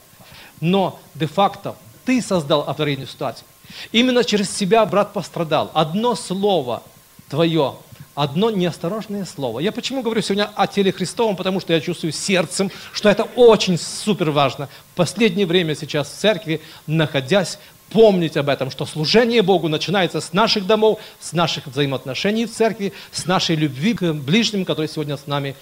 Но 0.60 0.98
де-факто 1.14 1.76
ты 2.04 2.20
создал 2.20 2.68
аварийную 2.68 3.06
ситуацию. 3.06 3.46
Именно 3.92 4.24
через 4.24 4.54
себя 4.54 4.84
брат 4.86 5.12
пострадал. 5.12 5.70
Одно 5.74 6.14
слово 6.14 6.82
твое 7.28 7.76
одно 8.14 8.50
неосторожное 8.50 9.24
слово. 9.24 9.60
Я 9.60 9.72
почему 9.72 10.02
говорю 10.02 10.20
сегодня 10.20 10.50
о 10.54 10.66
теле 10.66 10.92
Христовом? 10.92 11.36
Потому 11.36 11.60
что 11.60 11.72
я 11.72 11.80
чувствую 11.80 12.12
сердцем, 12.12 12.70
что 12.92 13.08
это 13.08 13.24
очень 13.36 13.78
супер 13.78 14.30
важно. 14.30 14.68
Последнее 14.94 15.46
время 15.46 15.74
сейчас 15.74 16.08
в 16.08 16.16
церкви, 16.16 16.60
находясь, 16.86 17.58
помнить 17.90 18.36
об 18.36 18.48
этом, 18.48 18.70
что 18.70 18.86
служение 18.86 19.42
Богу 19.42 19.68
начинается 19.68 20.20
с 20.20 20.32
наших 20.32 20.66
домов, 20.66 21.00
с 21.18 21.32
наших 21.32 21.66
взаимоотношений 21.66 22.46
в 22.46 22.52
церкви, 22.52 22.92
с 23.10 23.26
нашей 23.26 23.56
любви 23.56 23.94
к 23.94 24.12
ближним, 24.12 24.64
которые 24.64 24.88
сегодня 24.88 25.16
с 25.16 25.26
нами. 25.26 25.56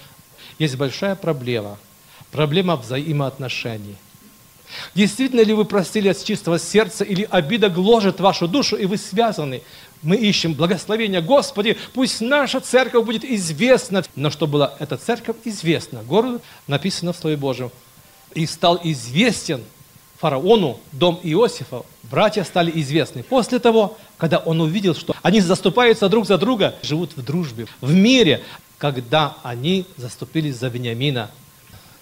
Есть 0.57 0.75
большая 0.75 1.15
проблема. 1.15 1.77
Проблема 2.31 2.75
взаимоотношений. 2.75 3.95
Действительно 4.95 5.41
ли 5.41 5.53
вы 5.53 5.65
простили 5.65 6.09
от 6.09 6.23
чистого 6.23 6.59
сердца, 6.59 7.03
или 7.03 7.27
обида 7.29 7.69
гложет 7.69 8.19
вашу 8.19 8.47
душу, 8.47 8.75
и 8.75 8.85
вы 8.85 8.97
связаны 8.97 9.61
мы 10.01 10.15
ищем 10.15 10.53
благословения. 10.53 11.21
Господи, 11.21 11.77
пусть 11.93 12.21
наша 12.21 12.59
церковь 12.59 13.05
будет 13.05 13.23
известна. 13.23 14.03
Но 14.15 14.29
что 14.29 14.47
была 14.47 14.73
эта 14.79 14.97
церковь 14.97 15.37
известна? 15.45 16.03
Городу 16.03 16.41
написано 16.67 17.13
в 17.13 17.17
Слове 17.17 17.37
Божьем. 17.37 17.71
И 18.33 18.45
стал 18.45 18.79
известен 18.83 19.63
фараону 20.17 20.79
дом 20.91 21.19
Иосифа. 21.23 21.83
Братья 22.03 22.43
стали 22.43 22.71
известны. 22.79 23.23
После 23.23 23.59
того, 23.59 23.97
когда 24.17 24.37
он 24.37 24.61
увидел, 24.61 24.95
что 24.95 25.15
они 25.21 25.41
заступаются 25.41 26.09
друг 26.09 26.27
за 26.27 26.37
друга, 26.37 26.75
живут 26.81 27.11
в 27.15 27.23
дружбе, 27.23 27.67
в 27.81 27.93
мире, 27.93 28.43
когда 28.77 29.35
они 29.43 29.85
заступились 29.97 30.55
за 30.55 30.67
Вениамина. 30.67 31.31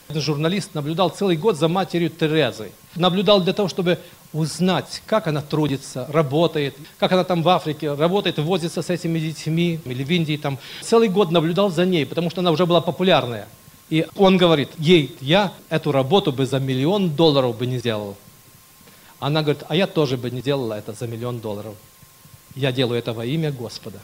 Журналист 0.10 0.74
наблюдал 0.74 1.10
целый 1.10 1.36
год 1.36 1.58
за 1.58 1.68
матерью 1.68 2.10
Терезой. 2.10 2.72
Наблюдал 2.96 3.42
для 3.42 3.54
того, 3.54 3.68
чтобы 3.68 4.00
узнать, 4.32 5.02
как 5.06 5.28
она 5.28 5.42
трудится, 5.42 6.06
работает, 6.10 6.76
как 6.98 7.12
она 7.12 7.24
там 7.24 7.44
в 7.44 7.50
Африке 7.50 7.94
работает, 7.94 8.40
возится 8.40 8.82
с 8.82 8.90
этими 8.90 9.20
детьми, 9.20 9.80
или 9.84 10.04
в 10.04 10.10
Индии 10.10 10.38
там. 10.38 10.60
Целый 10.82 11.10
год 11.10 11.32
наблюдал 11.32 11.70
за 11.70 11.86
ней, 11.86 12.06
потому 12.06 12.30
что 12.30 12.42
она 12.42 12.52
уже 12.52 12.66
была 12.66 12.82
популярная. 12.82 13.48
И 13.90 14.06
он 14.16 14.38
говорит 14.38 14.70
ей, 14.78 15.16
я 15.22 15.54
эту 15.70 15.92
работу 15.92 16.32
бы 16.32 16.46
за 16.46 16.60
миллион 16.60 17.12
долларов 17.12 17.58
бы 17.58 17.66
не 17.66 17.78
сделал. 17.78 18.16
Она 19.20 19.42
говорит, 19.42 19.64
а 19.68 19.76
я 19.76 19.88
тоже 19.88 20.18
бы 20.18 20.30
не 20.30 20.42
делала 20.42 20.74
это 20.74 20.94
за 20.94 21.08
миллион 21.08 21.40
долларов. 21.40 21.76
Я 22.56 22.72
делаю 22.72 23.00
это 23.00 23.14
во 23.14 23.26
имя 23.26 23.52
Господа. 23.52 24.00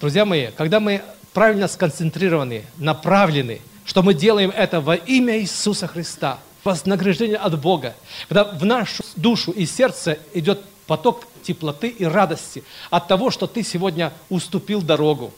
Друзья 0.00 0.24
мои, 0.24 0.48
когда 0.56 0.80
мы 0.80 1.02
правильно 1.32 1.68
сконцентрированы, 1.68 2.64
направлены, 2.78 3.60
что 3.90 4.04
мы 4.04 4.14
делаем 4.14 4.52
это 4.56 4.80
во 4.80 4.94
имя 4.94 5.40
Иисуса 5.40 5.88
Христа– 5.88 6.38
вознаграждение 6.64 7.38
от 7.38 7.60
Бога. 7.60 7.96
Когда 8.28 8.44
в 8.44 8.64
нашу 8.64 9.02
душу 9.16 9.50
и 9.50 9.66
сердце 9.66 10.20
идет 10.32 10.60
поток 10.86 11.26
теплоты 11.42 11.88
и 11.88 12.04
радости 12.04 12.62
от 12.90 13.08
того, 13.08 13.32
что 13.32 13.48
ты 13.48 13.64
сегодня 13.64 14.12
уступил 14.28 14.80
дорогу, 14.80 15.34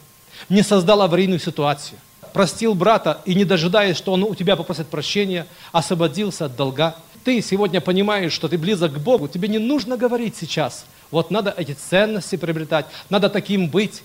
не 0.51 0.61
создал 0.61 1.01
аварийную 1.01 1.41
ситуацию, 1.41 1.99
простил 2.35 2.75
брата 2.75 3.23
и 3.25 3.35
не 3.35 3.47
дожидаясь, 3.47 3.97
что 3.97 4.13
он 4.13 4.23
у 4.23 4.35
тебя 4.35 4.55
попросит 4.55 4.89
прощения, 4.89 5.47
освободился 5.73 6.45
от 6.45 6.55
долга. 6.55 6.95
Ты 7.25 7.41
сегодня 7.41 7.81
понимаешь, 7.81 8.35
что 8.35 8.49
ты 8.49 8.59
близок 8.59 8.93
к 8.93 8.99
Богу, 8.99 9.29
тебе 9.29 9.49
не 9.49 9.61
нужно 9.61 9.97
говорить 9.97 10.37
сейчас. 10.39 10.85
Вот 11.11 11.31
надо 11.31 11.55
эти 11.57 11.73
ценности 11.73 12.37
приобретать, 12.37 12.85
надо 13.09 13.31
таким 13.31 13.71
быть. 13.71 14.03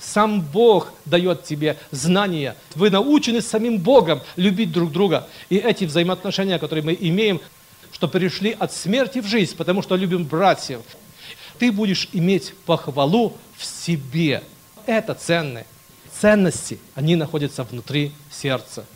Сам 0.00 0.40
Бог 0.40 0.92
дает 1.04 1.44
тебе 1.44 1.76
знания. 1.90 2.56
Вы 2.74 2.90
научены 2.90 3.42
самим 3.42 3.78
Богом 3.78 4.22
любить 4.36 4.72
друг 4.72 4.92
друга. 4.92 5.28
И 5.50 5.56
эти 5.56 5.84
взаимоотношения, 5.84 6.58
которые 6.58 6.82
мы 6.82 6.96
имеем, 6.98 7.40
что 7.92 8.08
перешли 8.08 8.56
от 8.58 8.72
смерти 8.72 9.18
в 9.18 9.26
жизнь, 9.26 9.56
потому 9.56 9.82
что 9.82 9.96
любим 9.96 10.24
братьев, 10.24 10.80
ты 11.58 11.70
будешь 11.70 12.08
иметь 12.12 12.54
похвалу 12.64 13.36
в 13.56 13.64
себе. 13.64 14.42
Это 14.86 15.14
ценные. 15.14 15.66
Ценности, 16.18 16.78
они 16.94 17.16
находятся 17.16 17.64
внутри 17.64 18.12
сердца. 18.30 18.86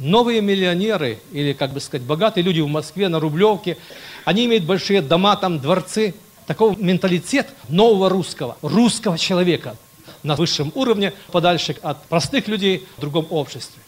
Новые 0.00 0.40
миллионеры, 0.40 1.18
или, 1.32 1.52
как 1.52 1.74
бы 1.74 1.80
сказать, 1.80 2.06
богатые 2.06 2.42
люди 2.42 2.60
в 2.60 2.68
Москве 2.68 3.08
на 3.08 3.20
Рублевке, 3.20 3.76
они 4.24 4.46
имеют 4.46 4.64
большие 4.64 5.02
дома, 5.02 5.36
там 5.36 5.58
дворцы– 5.58 6.14
такого 6.46 6.76
менталитет 6.76 7.48
нового 7.68 8.08
русского, 8.08 8.56
русского 8.62 9.18
человека 9.18 9.76
на 10.22 10.36
высшем 10.36 10.72
уровне, 10.74 11.12
подальше 11.32 11.76
от 11.82 12.02
простых 12.06 12.48
людей 12.48 12.86
в 12.96 13.00
другом 13.00 13.26
обществе. 13.30 13.82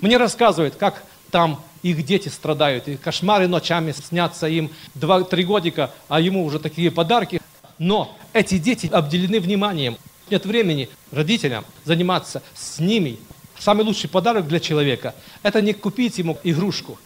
Мне 0.00 0.16
рассказывают, 0.16 0.76
как 0.76 1.04
там 1.30 1.62
их 1.82 2.04
дети 2.04 2.28
страдают, 2.28 2.88
и 2.88 2.96
кошмары 2.96 3.48
ночами 3.48 3.92
снятся 3.92 4.46
им 4.46 4.70
два-три 4.94 5.44
годика, 5.44 5.90
а 6.08 6.20
ему 6.20 6.44
уже 6.44 6.58
такие 6.58 6.90
подарки. 6.90 7.40
Но 7.78 8.16
эти 8.32 8.58
дети 8.58 8.86
обделены 8.86 9.40
вниманием. 9.40 9.96
Нет 10.30 10.46
времени 10.46 10.88
родителям 11.10 11.64
заниматься 11.84 12.42
с 12.54 12.78
ними. 12.78 13.18
Самый 13.58 13.84
лучший 13.84 14.08
подарок 14.08 14.46
для 14.46 14.60
человека– 14.60 15.14
это 15.42 15.60
не 15.60 15.72
купить 15.72 16.18
ему 16.18 16.38
игрушку, 16.42 16.98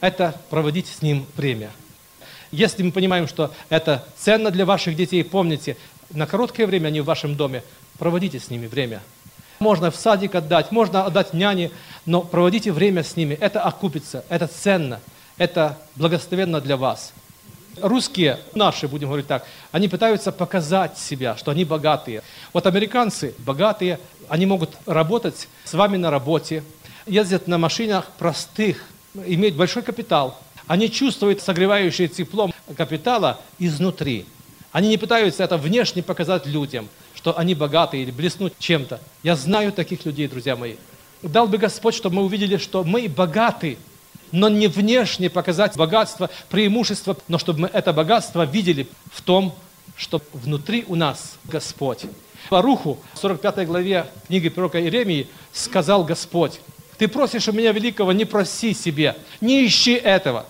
это 0.00 0.40
проводить 0.50 0.88
с 0.88 1.02
ним 1.02 1.26
время. 1.36 1.70
Если 2.56 2.82
мы 2.82 2.90
понимаем, 2.90 3.28
что 3.28 3.52
это 3.68 4.02
ценно 4.16 4.50
для 4.50 4.64
ваших 4.64 4.96
детей, 4.96 5.22
помните, 5.22 5.76
на 6.08 6.26
короткое 6.26 6.66
время 6.66 6.88
они 6.88 7.02
в 7.02 7.04
вашем 7.04 7.36
доме, 7.36 7.62
проводите 7.98 8.40
с 8.40 8.48
ними 8.48 8.66
время. 8.66 9.02
Можно 9.58 9.90
в 9.90 9.96
садик 9.96 10.34
отдать, 10.34 10.72
можно 10.72 11.04
отдать 11.04 11.34
няне, 11.34 11.70
но 12.06 12.22
проводите 12.22 12.72
время 12.72 13.04
с 13.04 13.14
ними. 13.14 13.34
Это 13.34 13.60
окупится, 13.60 14.24
это 14.30 14.46
ценно, 14.46 15.00
это 15.36 15.78
благословенно 15.96 16.62
для 16.62 16.78
вас. 16.78 17.12
Русские, 17.82 18.40
наши, 18.54 18.88
будем 18.88 19.08
говорить 19.08 19.26
так, 19.26 19.44
они 19.70 19.88
пытаются 19.88 20.32
показать 20.32 20.96
себя, 20.96 21.36
что 21.36 21.50
они 21.50 21.66
богатые. 21.66 22.22
Вот 22.54 22.66
американцы 22.66 23.34
богатые, 23.36 24.00
они 24.30 24.46
могут 24.46 24.70
работать 24.86 25.46
с 25.66 25.74
вами 25.74 25.98
на 25.98 26.10
работе, 26.10 26.64
ездят 27.04 27.48
на 27.48 27.58
машинах 27.58 28.06
простых, 28.16 28.82
иметь 29.26 29.56
большой 29.56 29.82
капитал– 29.82 30.40
они 30.66 30.90
чувствуют 30.90 31.40
согревающее 31.40 32.08
тепло 32.08 32.50
капитала 32.76 33.40
изнутри. 33.58 34.26
Они 34.72 34.88
не 34.88 34.98
пытаются 34.98 35.44
это 35.44 35.56
внешне 35.56 36.02
показать 36.02 36.46
людям, 36.46 36.88
что 37.14 37.38
они 37.38 37.54
богаты 37.54 38.02
или 38.02 38.10
блеснуть 38.10 38.54
чем-то. 38.58 39.00
Я 39.22 39.36
знаю 39.36 39.72
таких 39.72 40.04
людей, 40.04 40.28
друзья 40.28 40.56
мои. 40.56 40.76
Дал 41.22 41.46
бы 41.46 41.58
Господь, 41.58 41.94
чтобы 41.94 42.16
мы 42.16 42.24
увидели, 42.24 42.56
что 42.56 42.84
мы 42.84 43.08
богаты 43.08 43.78
но 44.32 44.48
не 44.48 44.66
внешне 44.66 45.30
показать 45.30 45.76
богатство, 45.76 46.30
преимущество, 46.50 47.16
но 47.28 47.38
чтобы 47.38 47.60
мы 47.60 47.70
это 47.72 47.92
богатство 47.92 48.44
видели 48.44 48.88
в 49.12 49.22
том, 49.22 49.54
что 49.96 50.20
внутри 50.32 50.84
у 50.88 50.94
нас 50.94 51.36
Господь. 51.44 52.04
Баруху, 52.50 52.98
в 53.14 53.18
45 53.18 53.66
главе 53.66 54.06
книги 54.26 54.48
пророка 54.48 54.80
Иеремии, 54.80 55.28
сказал 55.52 56.04
Господь, 56.04 56.60
«Ты 56.98 57.08
просишь 57.08 57.48
у 57.48 57.52
меня 57.52 57.72
великого, 57.72 58.12
не 58.12 58.24
проси 58.24 58.74
себе, 58.74 59.16
не 59.40 59.66
ищи 59.66 59.94
этого. 59.94 60.46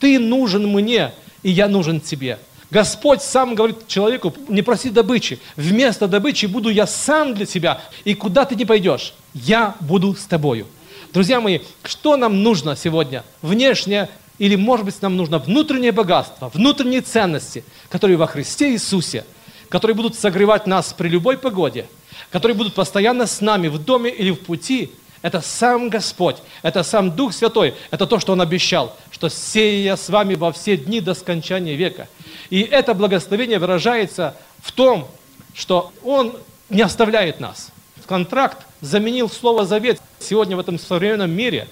Ты 0.00 0.18
нужен 0.18 0.66
мне, 0.66 1.12
и 1.42 1.50
я 1.50 1.68
нужен 1.68 2.00
тебе». 2.00 2.38
Господь 2.70 3.20
сам 3.20 3.56
говорит 3.56 3.88
человеку, 3.88 4.32
не 4.48 4.62
проси 4.62 4.90
добычи. 4.90 5.40
Вместо 5.56 6.06
добычи 6.06 6.46
буду 6.46 6.68
я 6.68 6.86
сам 6.86 7.34
для 7.34 7.44
тебя. 7.44 7.82
И 8.04 8.14
куда 8.14 8.44
ты 8.44 8.54
не 8.54 8.64
пойдешь, 8.64 9.12
я 9.34 9.74
буду 9.80 10.14
с 10.14 10.24
тобою. 10.24 10.66
Друзья 11.12 11.40
мои, 11.40 11.58
что 11.82 12.16
нам 12.16 12.44
нужно 12.44 12.76
сегодня? 12.76 13.24
Внешнее 13.42 14.08
или, 14.38 14.54
может 14.54 14.86
быть, 14.86 15.02
нам 15.02 15.16
нужно 15.16 15.38
внутреннее 15.38 15.90
богатство, 15.90 16.50
внутренние 16.54 17.00
ценности, 17.00 17.64
которые 17.88 18.16
во 18.16 18.28
Христе 18.28 18.72
Иисусе, 18.72 19.24
которые 19.68 19.96
будут 19.96 20.14
согревать 20.14 20.68
нас 20.68 20.94
при 20.96 21.08
любой 21.08 21.36
погоде, 21.36 21.86
которые 22.30 22.56
будут 22.56 22.74
постоянно 22.74 23.26
с 23.26 23.40
нами 23.40 23.66
в 23.66 23.78
доме 23.78 24.10
или 24.10 24.30
в 24.30 24.38
пути. 24.40 24.92
Это 25.22 25.42
сам 25.42 25.90
Господь, 25.90 26.36
это 26.62 26.82
сам 26.82 27.14
Дух 27.14 27.34
Святой, 27.34 27.74
это 27.90 28.06
то, 28.06 28.18
что 28.18 28.32
Он 28.32 28.40
обещал, 28.40 28.96
что 29.10 29.28
сея 29.28 29.96
с 29.96 30.08
вами 30.08 30.34
во 30.34 30.50
все 30.50 30.78
дни 30.78 31.00
до 31.00 31.14
скончания 31.14 31.76
века. 31.76 32.08
И 32.48 32.62
это 32.62 32.94
благословение 32.94 33.58
выражается 33.58 34.34
в 34.62 34.72
том, 34.72 35.08
что 35.54 35.92
Он 36.02 36.34
не 36.70 36.80
оставляет 36.80 37.38
нас. 37.38 37.70
Контракт 38.06 38.66
заменил 38.80 39.28
слово 39.28 39.66
«завет» 39.66 40.00
сегодня 40.18 40.56
в 40.56 40.60
этом 40.60 40.78
современном 40.78 41.30
мире. 41.30 41.68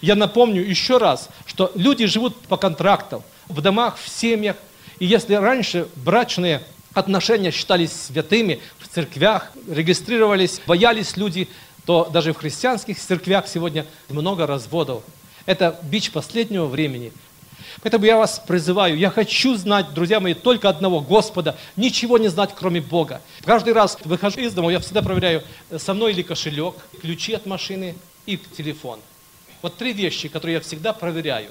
Я 0.00 0.14
напомню 0.14 0.62
еще 0.62 0.98
раз, 0.98 1.28
что 1.44 1.72
люди 1.74 2.06
живут 2.06 2.36
по 2.42 2.56
контрактам, 2.56 3.22
в 3.48 3.60
домах, 3.60 3.98
в 3.98 4.08
семьях. 4.08 4.56
И 5.00 5.06
если 5.06 5.34
раньше 5.34 5.88
брачные 5.96 6.62
отношения 6.94 7.50
считались 7.50 7.92
святыми, 7.92 8.60
в 8.78 8.88
церквях 8.88 9.50
регистрировались, 9.68 10.60
боялись 10.66 11.16
люди, 11.16 11.48
то 11.84 12.08
даже 12.12 12.32
в 12.32 12.36
христианских 12.36 12.98
церквях 12.98 13.48
сегодня 13.48 13.86
много 14.08 14.46
разводов. 14.46 15.02
Это 15.46 15.78
бич 15.82 16.10
последнего 16.10 16.66
времени. 16.66 17.12
Поэтому 17.82 18.04
я 18.04 18.16
вас 18.16 18.40
призываю, 18.46 18.98
я 18.98 19.10
хочу 19.10 19.56
знать, 19.56 19.94
друзья 19.94 20.20
мои, 20.20 20.34
только 20.34 20.68
одного 20.68 21.00
Господа, 21.00 21.56
ничего 21.76 22.18
не 22.18 22.28
знать, 22.28 22.50
кроме 22.54 22.80
Бога. 22.80 23.22
Каждый 23.44 23.72
раз 23.72 23.98
выхожу 24.04 24.40
из 24.40 24.52
дома, 24.52 24.70
я 24.70 24.78
всегда 24.78 25.02
проверяю, 25.02 25.42
э, 25.70 25.78
со 25.78 25.94
мной 25.94 26.12
или 26.12 26.22
кошелек, 26.22 26.74
ключи 27.00 27.32
от 27.32 27.46
машины 27.46 27.94
и 28.26 28.36
телефон. 28.36 29.00
Вот 29.62 29.76
три 29.76 29.92
вещи, 29.92 30.28
которые 30.28 30.54
я 30.54 30.60
всегда 30.60 30.92
проверяю. 30.92 31.50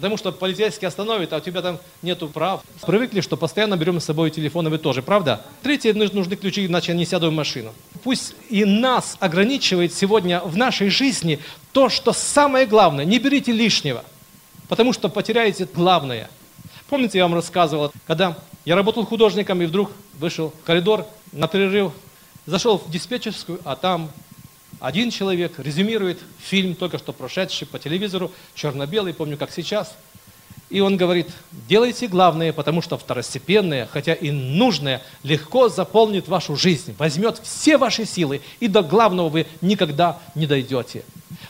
Потому 0.00 0.16
что 0.16 0.32
полицейский 0.32 0.88
остановит, 0.88 1.32
а 1.32 1.36
у 1.36 1.40
тебя 1.40 1.62
там 1.62 1.78
нету 2.02 2.28
прав. 2.28 2.62
Привыкли, 2.86 3.20
что 3.20 3.36
постоянно 3.36 3.76
берем 3.76 4.00
с 4.00 4.04
собой 4.04 4.30
телефон, 4.30 4.66
и 4.66 4.70
вы 4.70 4.78
тоже, 4.78 5.02
правда? 5.02 5.42
Третье, 5.62 5.92
нужны 5.92 6.36
ключи, 6.36 6.66
иначе 6.66 6.92
я 6.92 6.98
не 6.98 7.04
сяду 7.04 7.30
в 7.30 7.34
машину. 7.34 7.72
Пусть 8.02 8.34
и 8.48 8.64
нас 8.64 9.16
ограничивает 9.20 9.92
сегодня 9.92 10.40
в 10.40 10.56
нашей 10.56 10.88
жизни 10.88 11.38
то, 11.72 11.88
что 11.88 12.12
самое 12.12 12.66
главное. 12.66 13.04
Не 13.04 13.18
берите 13.18 13.52
лишнего 13.52 14.04
потому 14.70 14.92
что 14.92 15.08
потеряете 15.08 15.66
главное. 15.66 16.30
Помните, 16.88 17.18
я 17.18 17.24
вам 17.24 17.34
рассказывал, 17.34 17.92
когда 18.06 18.38
я 18.64 18.76
работал 18.76 19.04
художником 19.04 19.60
и 19.60 19.66
вдруг 19.66 19.90
вышел 20.18 20.50
в 20.50 20.64
коридор 20.64 21.06
на 21.32 21.48
перерыв, 21.48 21.92
зашел 22.46 22.78
в 22.78 22.88
диспетчерскую, 22.88 23.60
а 23.64 23.74
там 23.74 24.10
один 24.80 25.10
человек 25.10 25.58
резюмирует 25.58 26.18
фильм, 26.38 26.74
только 26.74 26.98
что 26.98 27.12
прошедший 27.12 27.66
по 27.66 27.78
телевизору, 27.78 28.32
черно-белый, 28.54 29.14
помню, 29.14 29.36
как 29.36 29.50
сейчас. 29.52 29.94
И 30.70 30.80
он 30.80 30.96
говорит, 30.96 31.26
делайте 31.68 32.06
главное, 32.06 32.52
потому 32.52 32.80
что 32.80 32.96
второстепенное, 32.96 33.88
хотя 33.92 34.14
и 34.14 34.30
нужное, 34.30 35.02
легко 35.24 35.68
заполнит 35.68 36.28
вашу 36.28 36.54
жизнь, 36.54 36.94
возьмет 36.96 37.40
все 37.42 37.76
ваши 37.76 38.06
силы, 38.06 38.40
и 38.60 38.68
до 38.68 38.82
главного 38.82 39.28
вы 39.28 39.46
никогда 39.60 40.18
не 40.36 40.46
дойдете. 40.46 41.02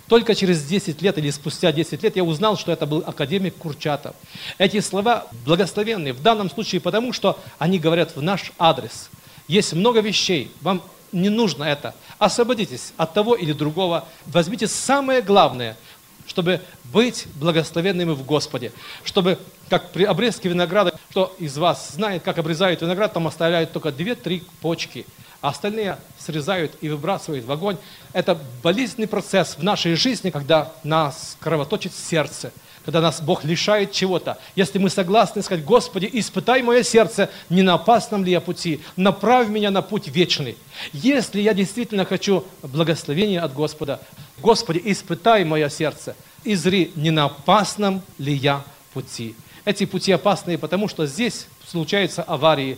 Только 0.09 0.35
через 0.35 0.65
10 0.65 1.03
лет 1.03 1.19
или 1.19 1.31
спустя 1.31 1.71
10 1.71 2.03
лет 2.03 2.17
я 2.17 2.25
узнал, 2.25 2.57
что 2.57 2.73
это 2.73 2.87
был 2.87 3.05
академик 3.07 3.57
Курчатов. 3.57 4.17
Эти 4.57 4.81
слова 4.81 5.27
благословенные 5.45 6.15
в 6.15 6.23
данном 6.23 6.51
случае 6.51 6.81
потому, 6.81 7.13
что 7.13 7.39
они 7.59 7.79
говорят 7.79 8.17
в 8.17 8.23
наш 8.23 8.53
адрес. 8.59 9.11
Есть 9.49 9.75
много 9.75 10.01
вещей, 10.01 10.51
вам 10.63 10.83
не 11.13 11.29
нужно 11.29 11.65
это. 11.65 11.95
Освободитесь 12.19 12.93
от 12.97 13.15
того 13.15 13.35
или 13.35 13.53
другого. 13.53 14.07
Возьмите 14.27 14.67
самое 14.67 15.23
главное, 15.23 15.77
чтобы 16.27 16.61
быть 16.85 17.27
благословенными 17.37 18.13
в 18.13 18.25
Господе. 18.25 18.73
Чтобы, 19.05 19.39
как 19.69 19.91
при 19.93 20.05
обрезке 20.05 20.49
винограда, 20.49 20.99
кто 21.11 21.35
из 21.39 21.57
вас 21.59 21.91
знает, 21.93 22.23
как 22.23 22.39
обрезают 22.39 22.83
виноград, 22.83 23.13
там 23.13 23.27
оставляют 23.27 23.73
только 23.73 23.89
2-3 23.89 24.43
почки– 24.61 25.07
а 25.41 25.49
остальные 25.49 25.99
срезают 26.19 26.73
и 26.81 26.89
выбрасывают 26.89 27.45
в 27.45 27.53
огонь. 27.53 27.77
Это 28.13 28.39
болезненный 28.63 29.09
процесс 29.09 29.57
в 29.57 29.63
нашей 29.63 29.95
жизни, 29.95 30.31
когда 30.31 30.73
нас 30.85 31.37
кровоточит 31.41 31.95
сердце, 31.95 32.53
когда 32.91 33.03
нас 33.03 33.21
Бог 33.23 33.45
лишает 33.45 33.93
чего-то. 33.93 34.37
Если 34.57 34.79
мы 34.79 34.91
согласны 34.91 35.43
сказать, 35.43 35.65
Господи, 35.65 36.11
испытай 36.13 36.61
мое 36.61 36.83
сердце, 36.83 37.31
не 37.49 37.63
на 37.63 37.75
опасном 37.75 38.25
ли 38.25 38.33
я 38.33 38.41
пути, 38.41 38.81
направь 38.97 39.47
меня 39.47 39.71
на 39.71 39.81
путь 39.81 40.09
вечный. 40.09 40.57
Если 40.93 41.41
я 41.41 41.55
действительно 41.55 42.05
хочу 42.05 42.45
благословения 42.65 43.45
от 43.45 43.55
Господа, 43.55 44.01
Господи, 44.39 44.83
испытай 44.85 45.45
мое 45.45 45.69
сердце, 45.69 46.17
и 46.43 46.57
зри, 46.57 46.91
не 46.97 47.13
на 47.13 47.27
опасном 47.27 48.03
ли 48.19 48.35
я 48.35 48.65
пути. 48.93 49.37
Эти 49.65 49.87
пути 49.87 50.11
опасные, 50.11 50.59
потому 50.59 50.89
что 50.89 51.07
здесь 51.07 51.47
случаются 51.69 52.25
аварии, 52.25 52.77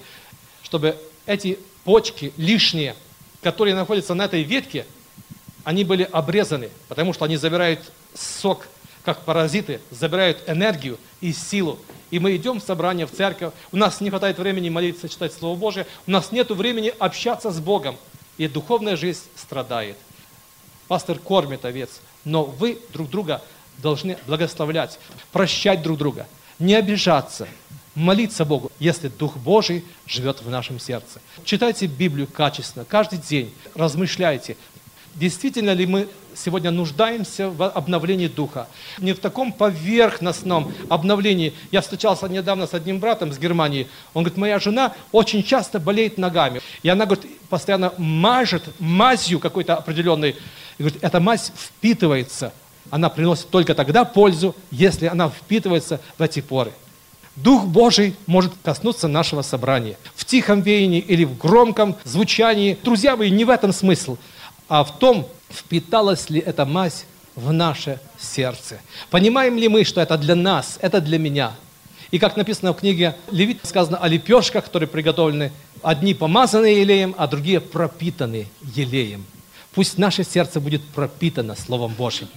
чтобы 0.63 0.99
эти 1.25 1.59
почки 1.85 2.35
лишние, 2.37 2.97
которые 3.41 3.75
находятся 3.75 4.13
на 4.13 4.27
этой 4.27 4.43
ветке, 4.43 4.85
они 5.65 5.85
были 5.85 6.03
обрезаны, 6.03 6.69
потому 6.89 7.15
что 7.15 7.25
они 7.25 7.39
забирают 7.39 7.81
сок, 8.15 8.69
как 9.05 9.25
паразиты, 9.25 9.81
забирают 9.91 10.43
энергию 10.47 10.99
и 11.21 11.33
силу. 11.33 11.79
И 12.11 12.19
мы 12.19 12.37
идем 12.37 12.61
в 12.61 12.63
собрание, 12.63 13.07
в 13.07 13.13
церковь, 13.13 13.53
у 13.73 13.77
нас 13.77 14.01
не 14.01 14.11
хватает 14.11 14.39
времени 14.39 14.69
молиться, 14.69 15.09
читать 15.09 15.33
Слово 15.33 15.59
Божие, 15.59 15.87
у 16.07 16.11
нас 16.11 16.31
нет 16.31 16.51
времени 16.51 16.93
общаться 16.99 17.51
с 17.51 17.59
Богом, 17.59 17.97
и 18.37 18.49
духовная 18.49 18.97
жизнь 18.97 19.23
страдает. 19.35 19.97
Пастор 20.89 21.19
кормит 21.19 21.65
овец, 21.65 22.01
но 22.25 22.45
вы 22.45 22.79
друг 22.93 23.09
друга 23.09 23.43
должны 23.79 24.19
благословлять, 24.27 24.99
прощать 25.33 25.83
друг 25.83 25.99
друга, 25.99 26.27
не 26.59 26.75
обижаться, 26.75 27.49
молиться 27.95 28.45
Богу, 28.45 28.71
если 28.79 29.09
Дух 29.09 29.37
Божий 29.37 29.85
живет 30.07 30.43
в 30.43 30.51
нашем 30.51 30.79
сердце. 30.79 31.21
Читайте 31.45 31.87
Библию 31.87 32.27
качественно, 32.27 32.85
каждый 32.85 33.19
день, 33.19 33.53
размышляйте, 33.75 34.57
действительно 35.15 35.73
ли 35.73 35.87
мы 35.87 36.09
сегодня 36.35 36.71
нуждаемся 36.71 37.51
в 37.51 37.69
обновлении 37.69 38.29
духа. 38.29 38.69
Не 38.99 39.13
в 39.13 39.19
таком 39.19 39.53
поверхностном 39.53 40.73
обновлении. 40.89 41.53
Я 41.71 41.81
встречался 41.81 42.29
недавно 42.29 42.67
с 42.67 42.75
одним 42.75 42.99
братом 42.99 43.33
с 43.33 43.39
Германии. 43.39 43.89
Он 44.15 44.23
говорит, 44.25 44.39
моя 44.39 44.59
жена 44.59 44.95
очень 45.13 45.43
часто 45.43 45.79
болеет 45.79 46.19
ногами. 46.19 46.61
И 46.83 46.89
она, 46.89 47.05
говорит, 47.05 47.27
постоянно 47.49 47.93
мажет 47.99 48.63
мазью 48.79 49.39
какой-то 49.41 49.77
определенной. 49.77 50.37
И 50.79 50.83
говорит, 50.83 51.03
эта 51.03 51.21
мазь 51.21 51.53
впитывается. 51.55 52.53
Она 52.91 53.09
приносит 53.09 53.49
только 53.51 53.75
тогда 53.75 54.05
пользу, 54.05 54.57
если 54.71 55.07
она 55.07 55.29
впитывается 55.29 56.01
в 56.19 56.23
эти 56.23 56.41
поры. 56.41 56.73
Дух 57.37 57.65
Божий 57.65 58.15
может 58.27 58.53
коснуться 58.63 59.09
нашего 59.09 59.41
собрания. 59.41 59.97
В 60.15 60.25
тихом 60.27 60.61
веянии 60.61 61.01
или 61.01 61.25
в 61.25 61.39
громком 61.39 61.97
звучании. 62.05 62.77
Друзья 62.83 63.17
мои, 63.17 63.31
не 63.31 63.47
в 63.47 63.51
этом 63.51 63.73
смысл, 63.73 64.19
а 64.73 64.85
в 64.85 64.99
том, 64.99 65.29
впиталась 65.51 66.31
ли 66.31 66.41
эта 66.41 66.65
мазь 66.65 67.05
в 67.37 67.53
наше 67.53 68.01
сердце. 68.19 68.81
Понимаем 69.11 69.59
ли 69.59 69.69
мы, 69.69 69.85
что 69.85 70.01
это 70.01 70.17
для 70.17 70.35
нас, 70.35 70.79
это 70.81 71.03
для 71.03 71.19
меня? 71.19 71.53
И 72.11 72.19
как 72.19 72.39
написано 72.39 72.73
в 72.73 72.79
книге 72.79 73.15
Левит, 73.31 73.61
сказано 73.65 73.99
о 73.99 74.09
лепешках, 74.09 74.65
которые 74.65 74.89
приготовлены, 74.89 75.53
одни 75.83 76.15
помазанные 76.15 76.81
елеем, 76.81 77.15
а 77.19 77.27
другие 77.27 77.61
пропитаны 77.61 78.49
елеем. 78.75 79.27
Пусть 79.75 79.99
наше 79.99 80.25
сердце 80.25 80.59
будет 80.59 80.83
пропитано 80.83 81.55
Словом 81.55 81.93
Божьим. 81.93 82.29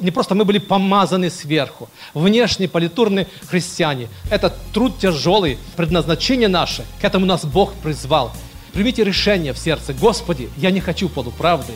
Не 0.00 0.10
просто 0.10 0.34
мы 0.34 0.44
были 0.44 0.58
помазаны 0.58 1.30
сверху. 1.30 1.88
Внешне 2.12 2.66
политурные 2.66 3.28
христиане. 3.46 4.08
Это 4.32 4.52
труд 4.72 4.98
тяжелый, 4.98 5.58
предназначение 5.76 6.48
наше. 6.48 6.84
К 7.00 7.04
этому 7.04 7.24
нас 7.24 7.44
Бог 7.44 7.72
призвал. 7.74 8.32
Примите 8.74 9.04
решение 9.04 9.52
в 9.52 9.58
сердце. 9.58 9.94
Господи, 9.94 10.50
я 10.56 10.70
не 10.72 10.80
хочу 10.80 11.08
полуправды. 11.08 11.72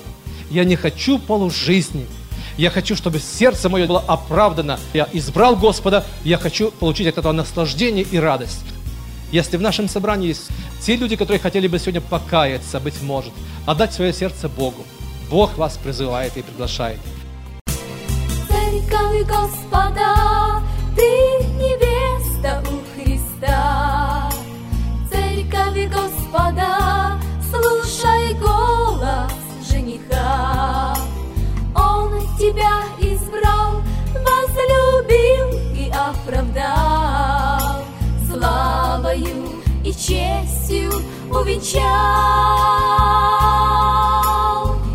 Я 0.50 0.64
не 0.64 0.76
хочу 0.76 1.18
полужизни. 1.18 2.06
Я 2.56 2.70
хочу, 2.70 2.96
чтобы 2.96 3.20
сердце 3.20 3.68
мое 3.68 3.86
было 3.86 4.04
оправдано. 4.06 4.80
Я 4.92 5.08
избрал 5.12 5.54
Господа. 5.54 6.04
Я 6.24 6.38
хочу 6.38 6.72
получить 6.72 7.06
от 7.06 7.18
этого 7.18 7.32
наслаждение 7.32 8.04
и 8.04 8.18
радость. 8.18 8.64
Если 9.30 9.56
в 9.56 9.60
нашем 9.60 9.88
собрании 9.88 10.28
есть 10.28 10.48
те 10.82 10.96
люди, 10.96 11.14
которые 11.14 11.38
хотели 11.38 11.68
бы 11.68 11.78
сегодня 11.78 12.00
покаяться, 12.00 12.80
быть 12.80 13.00
может, 13.02 13.32
отдать 13.64 13.92
свое 13.92 14.12
сердце 14.12 14.48
Богу, 14.48 14.84
Бог 15.30 15.56
вас 15.56 15.76
призывает 15.76 16.36
и 16.36 16.42
приглашает. 16.42 16.98
Церковь 18.48 19.26
Господа, 19.26 20.62
ты 20.96 21.02
невеста 21.58 22.64
у 22.72 23.00
Христа. 23.00 24.30
Церковь 25.10 25.92
Господа, 25.92 26.77
честью 40.08 40.90
увенчал. 41.30 41.84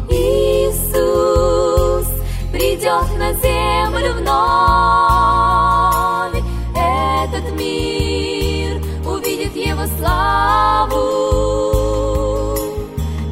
Иисус 0.10 2.08
придет 2.52 3.08
на 3.20 3.32
землю 3.34 4.14
вновь, 4.20 4.44
этот 6.76 7.52
мир 7.60 8.82
увидит 9.06 9.56
его 9.56 9.86
славу. 10.00 10.98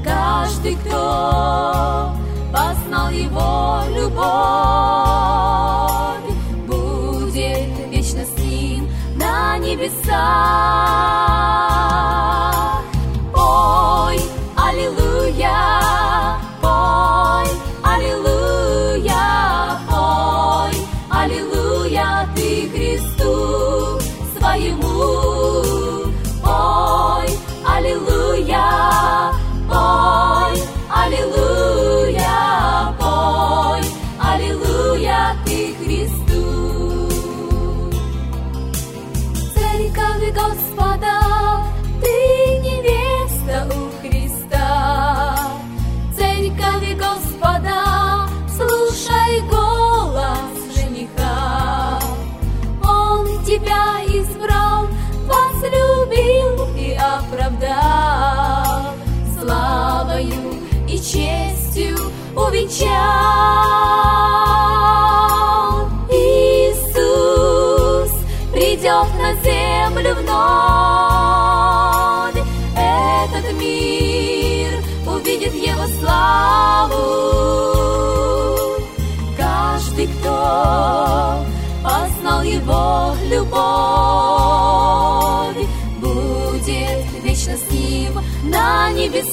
Каждый, 0.06 0.76
кто 0.76 2.14
познал 2.54 3.10
его 3.10 3.82
любовь, 3.98 4.22
будет 6.68 7.90
вечно 7.90 8.24
с 8.24 8.38
ним 8.38 8.88
на 9.16 9.58
небесах. 9.58 11.71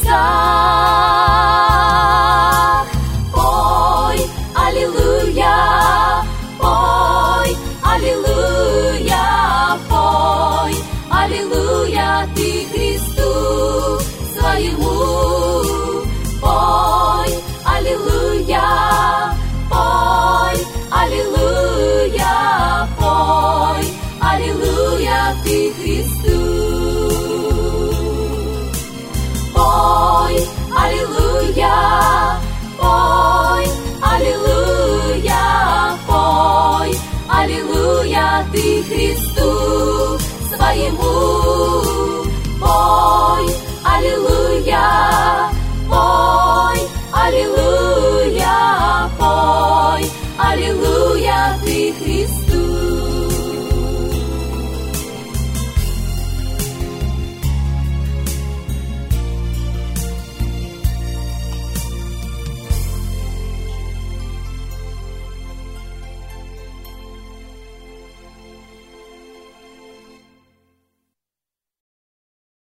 небесах. 0.09 0.49
Пой, 3.33 4.19
аллилуйя, 4.55 6.25
пой, 6.59 7.57
аллилуйя, 7.83 9.27
пой, 9.89 10.75
аллилуйя, 11.11 12.29
ты 12.35 12.67
Христу 12.73 14.01
своему. 14.35 14.97
Пой, 16.41 17.31
аллилуйя, 17.65 19.35
пой, 19.71 20.57
аллилуйя, 20.91 22.37
пой, 22.99 23.85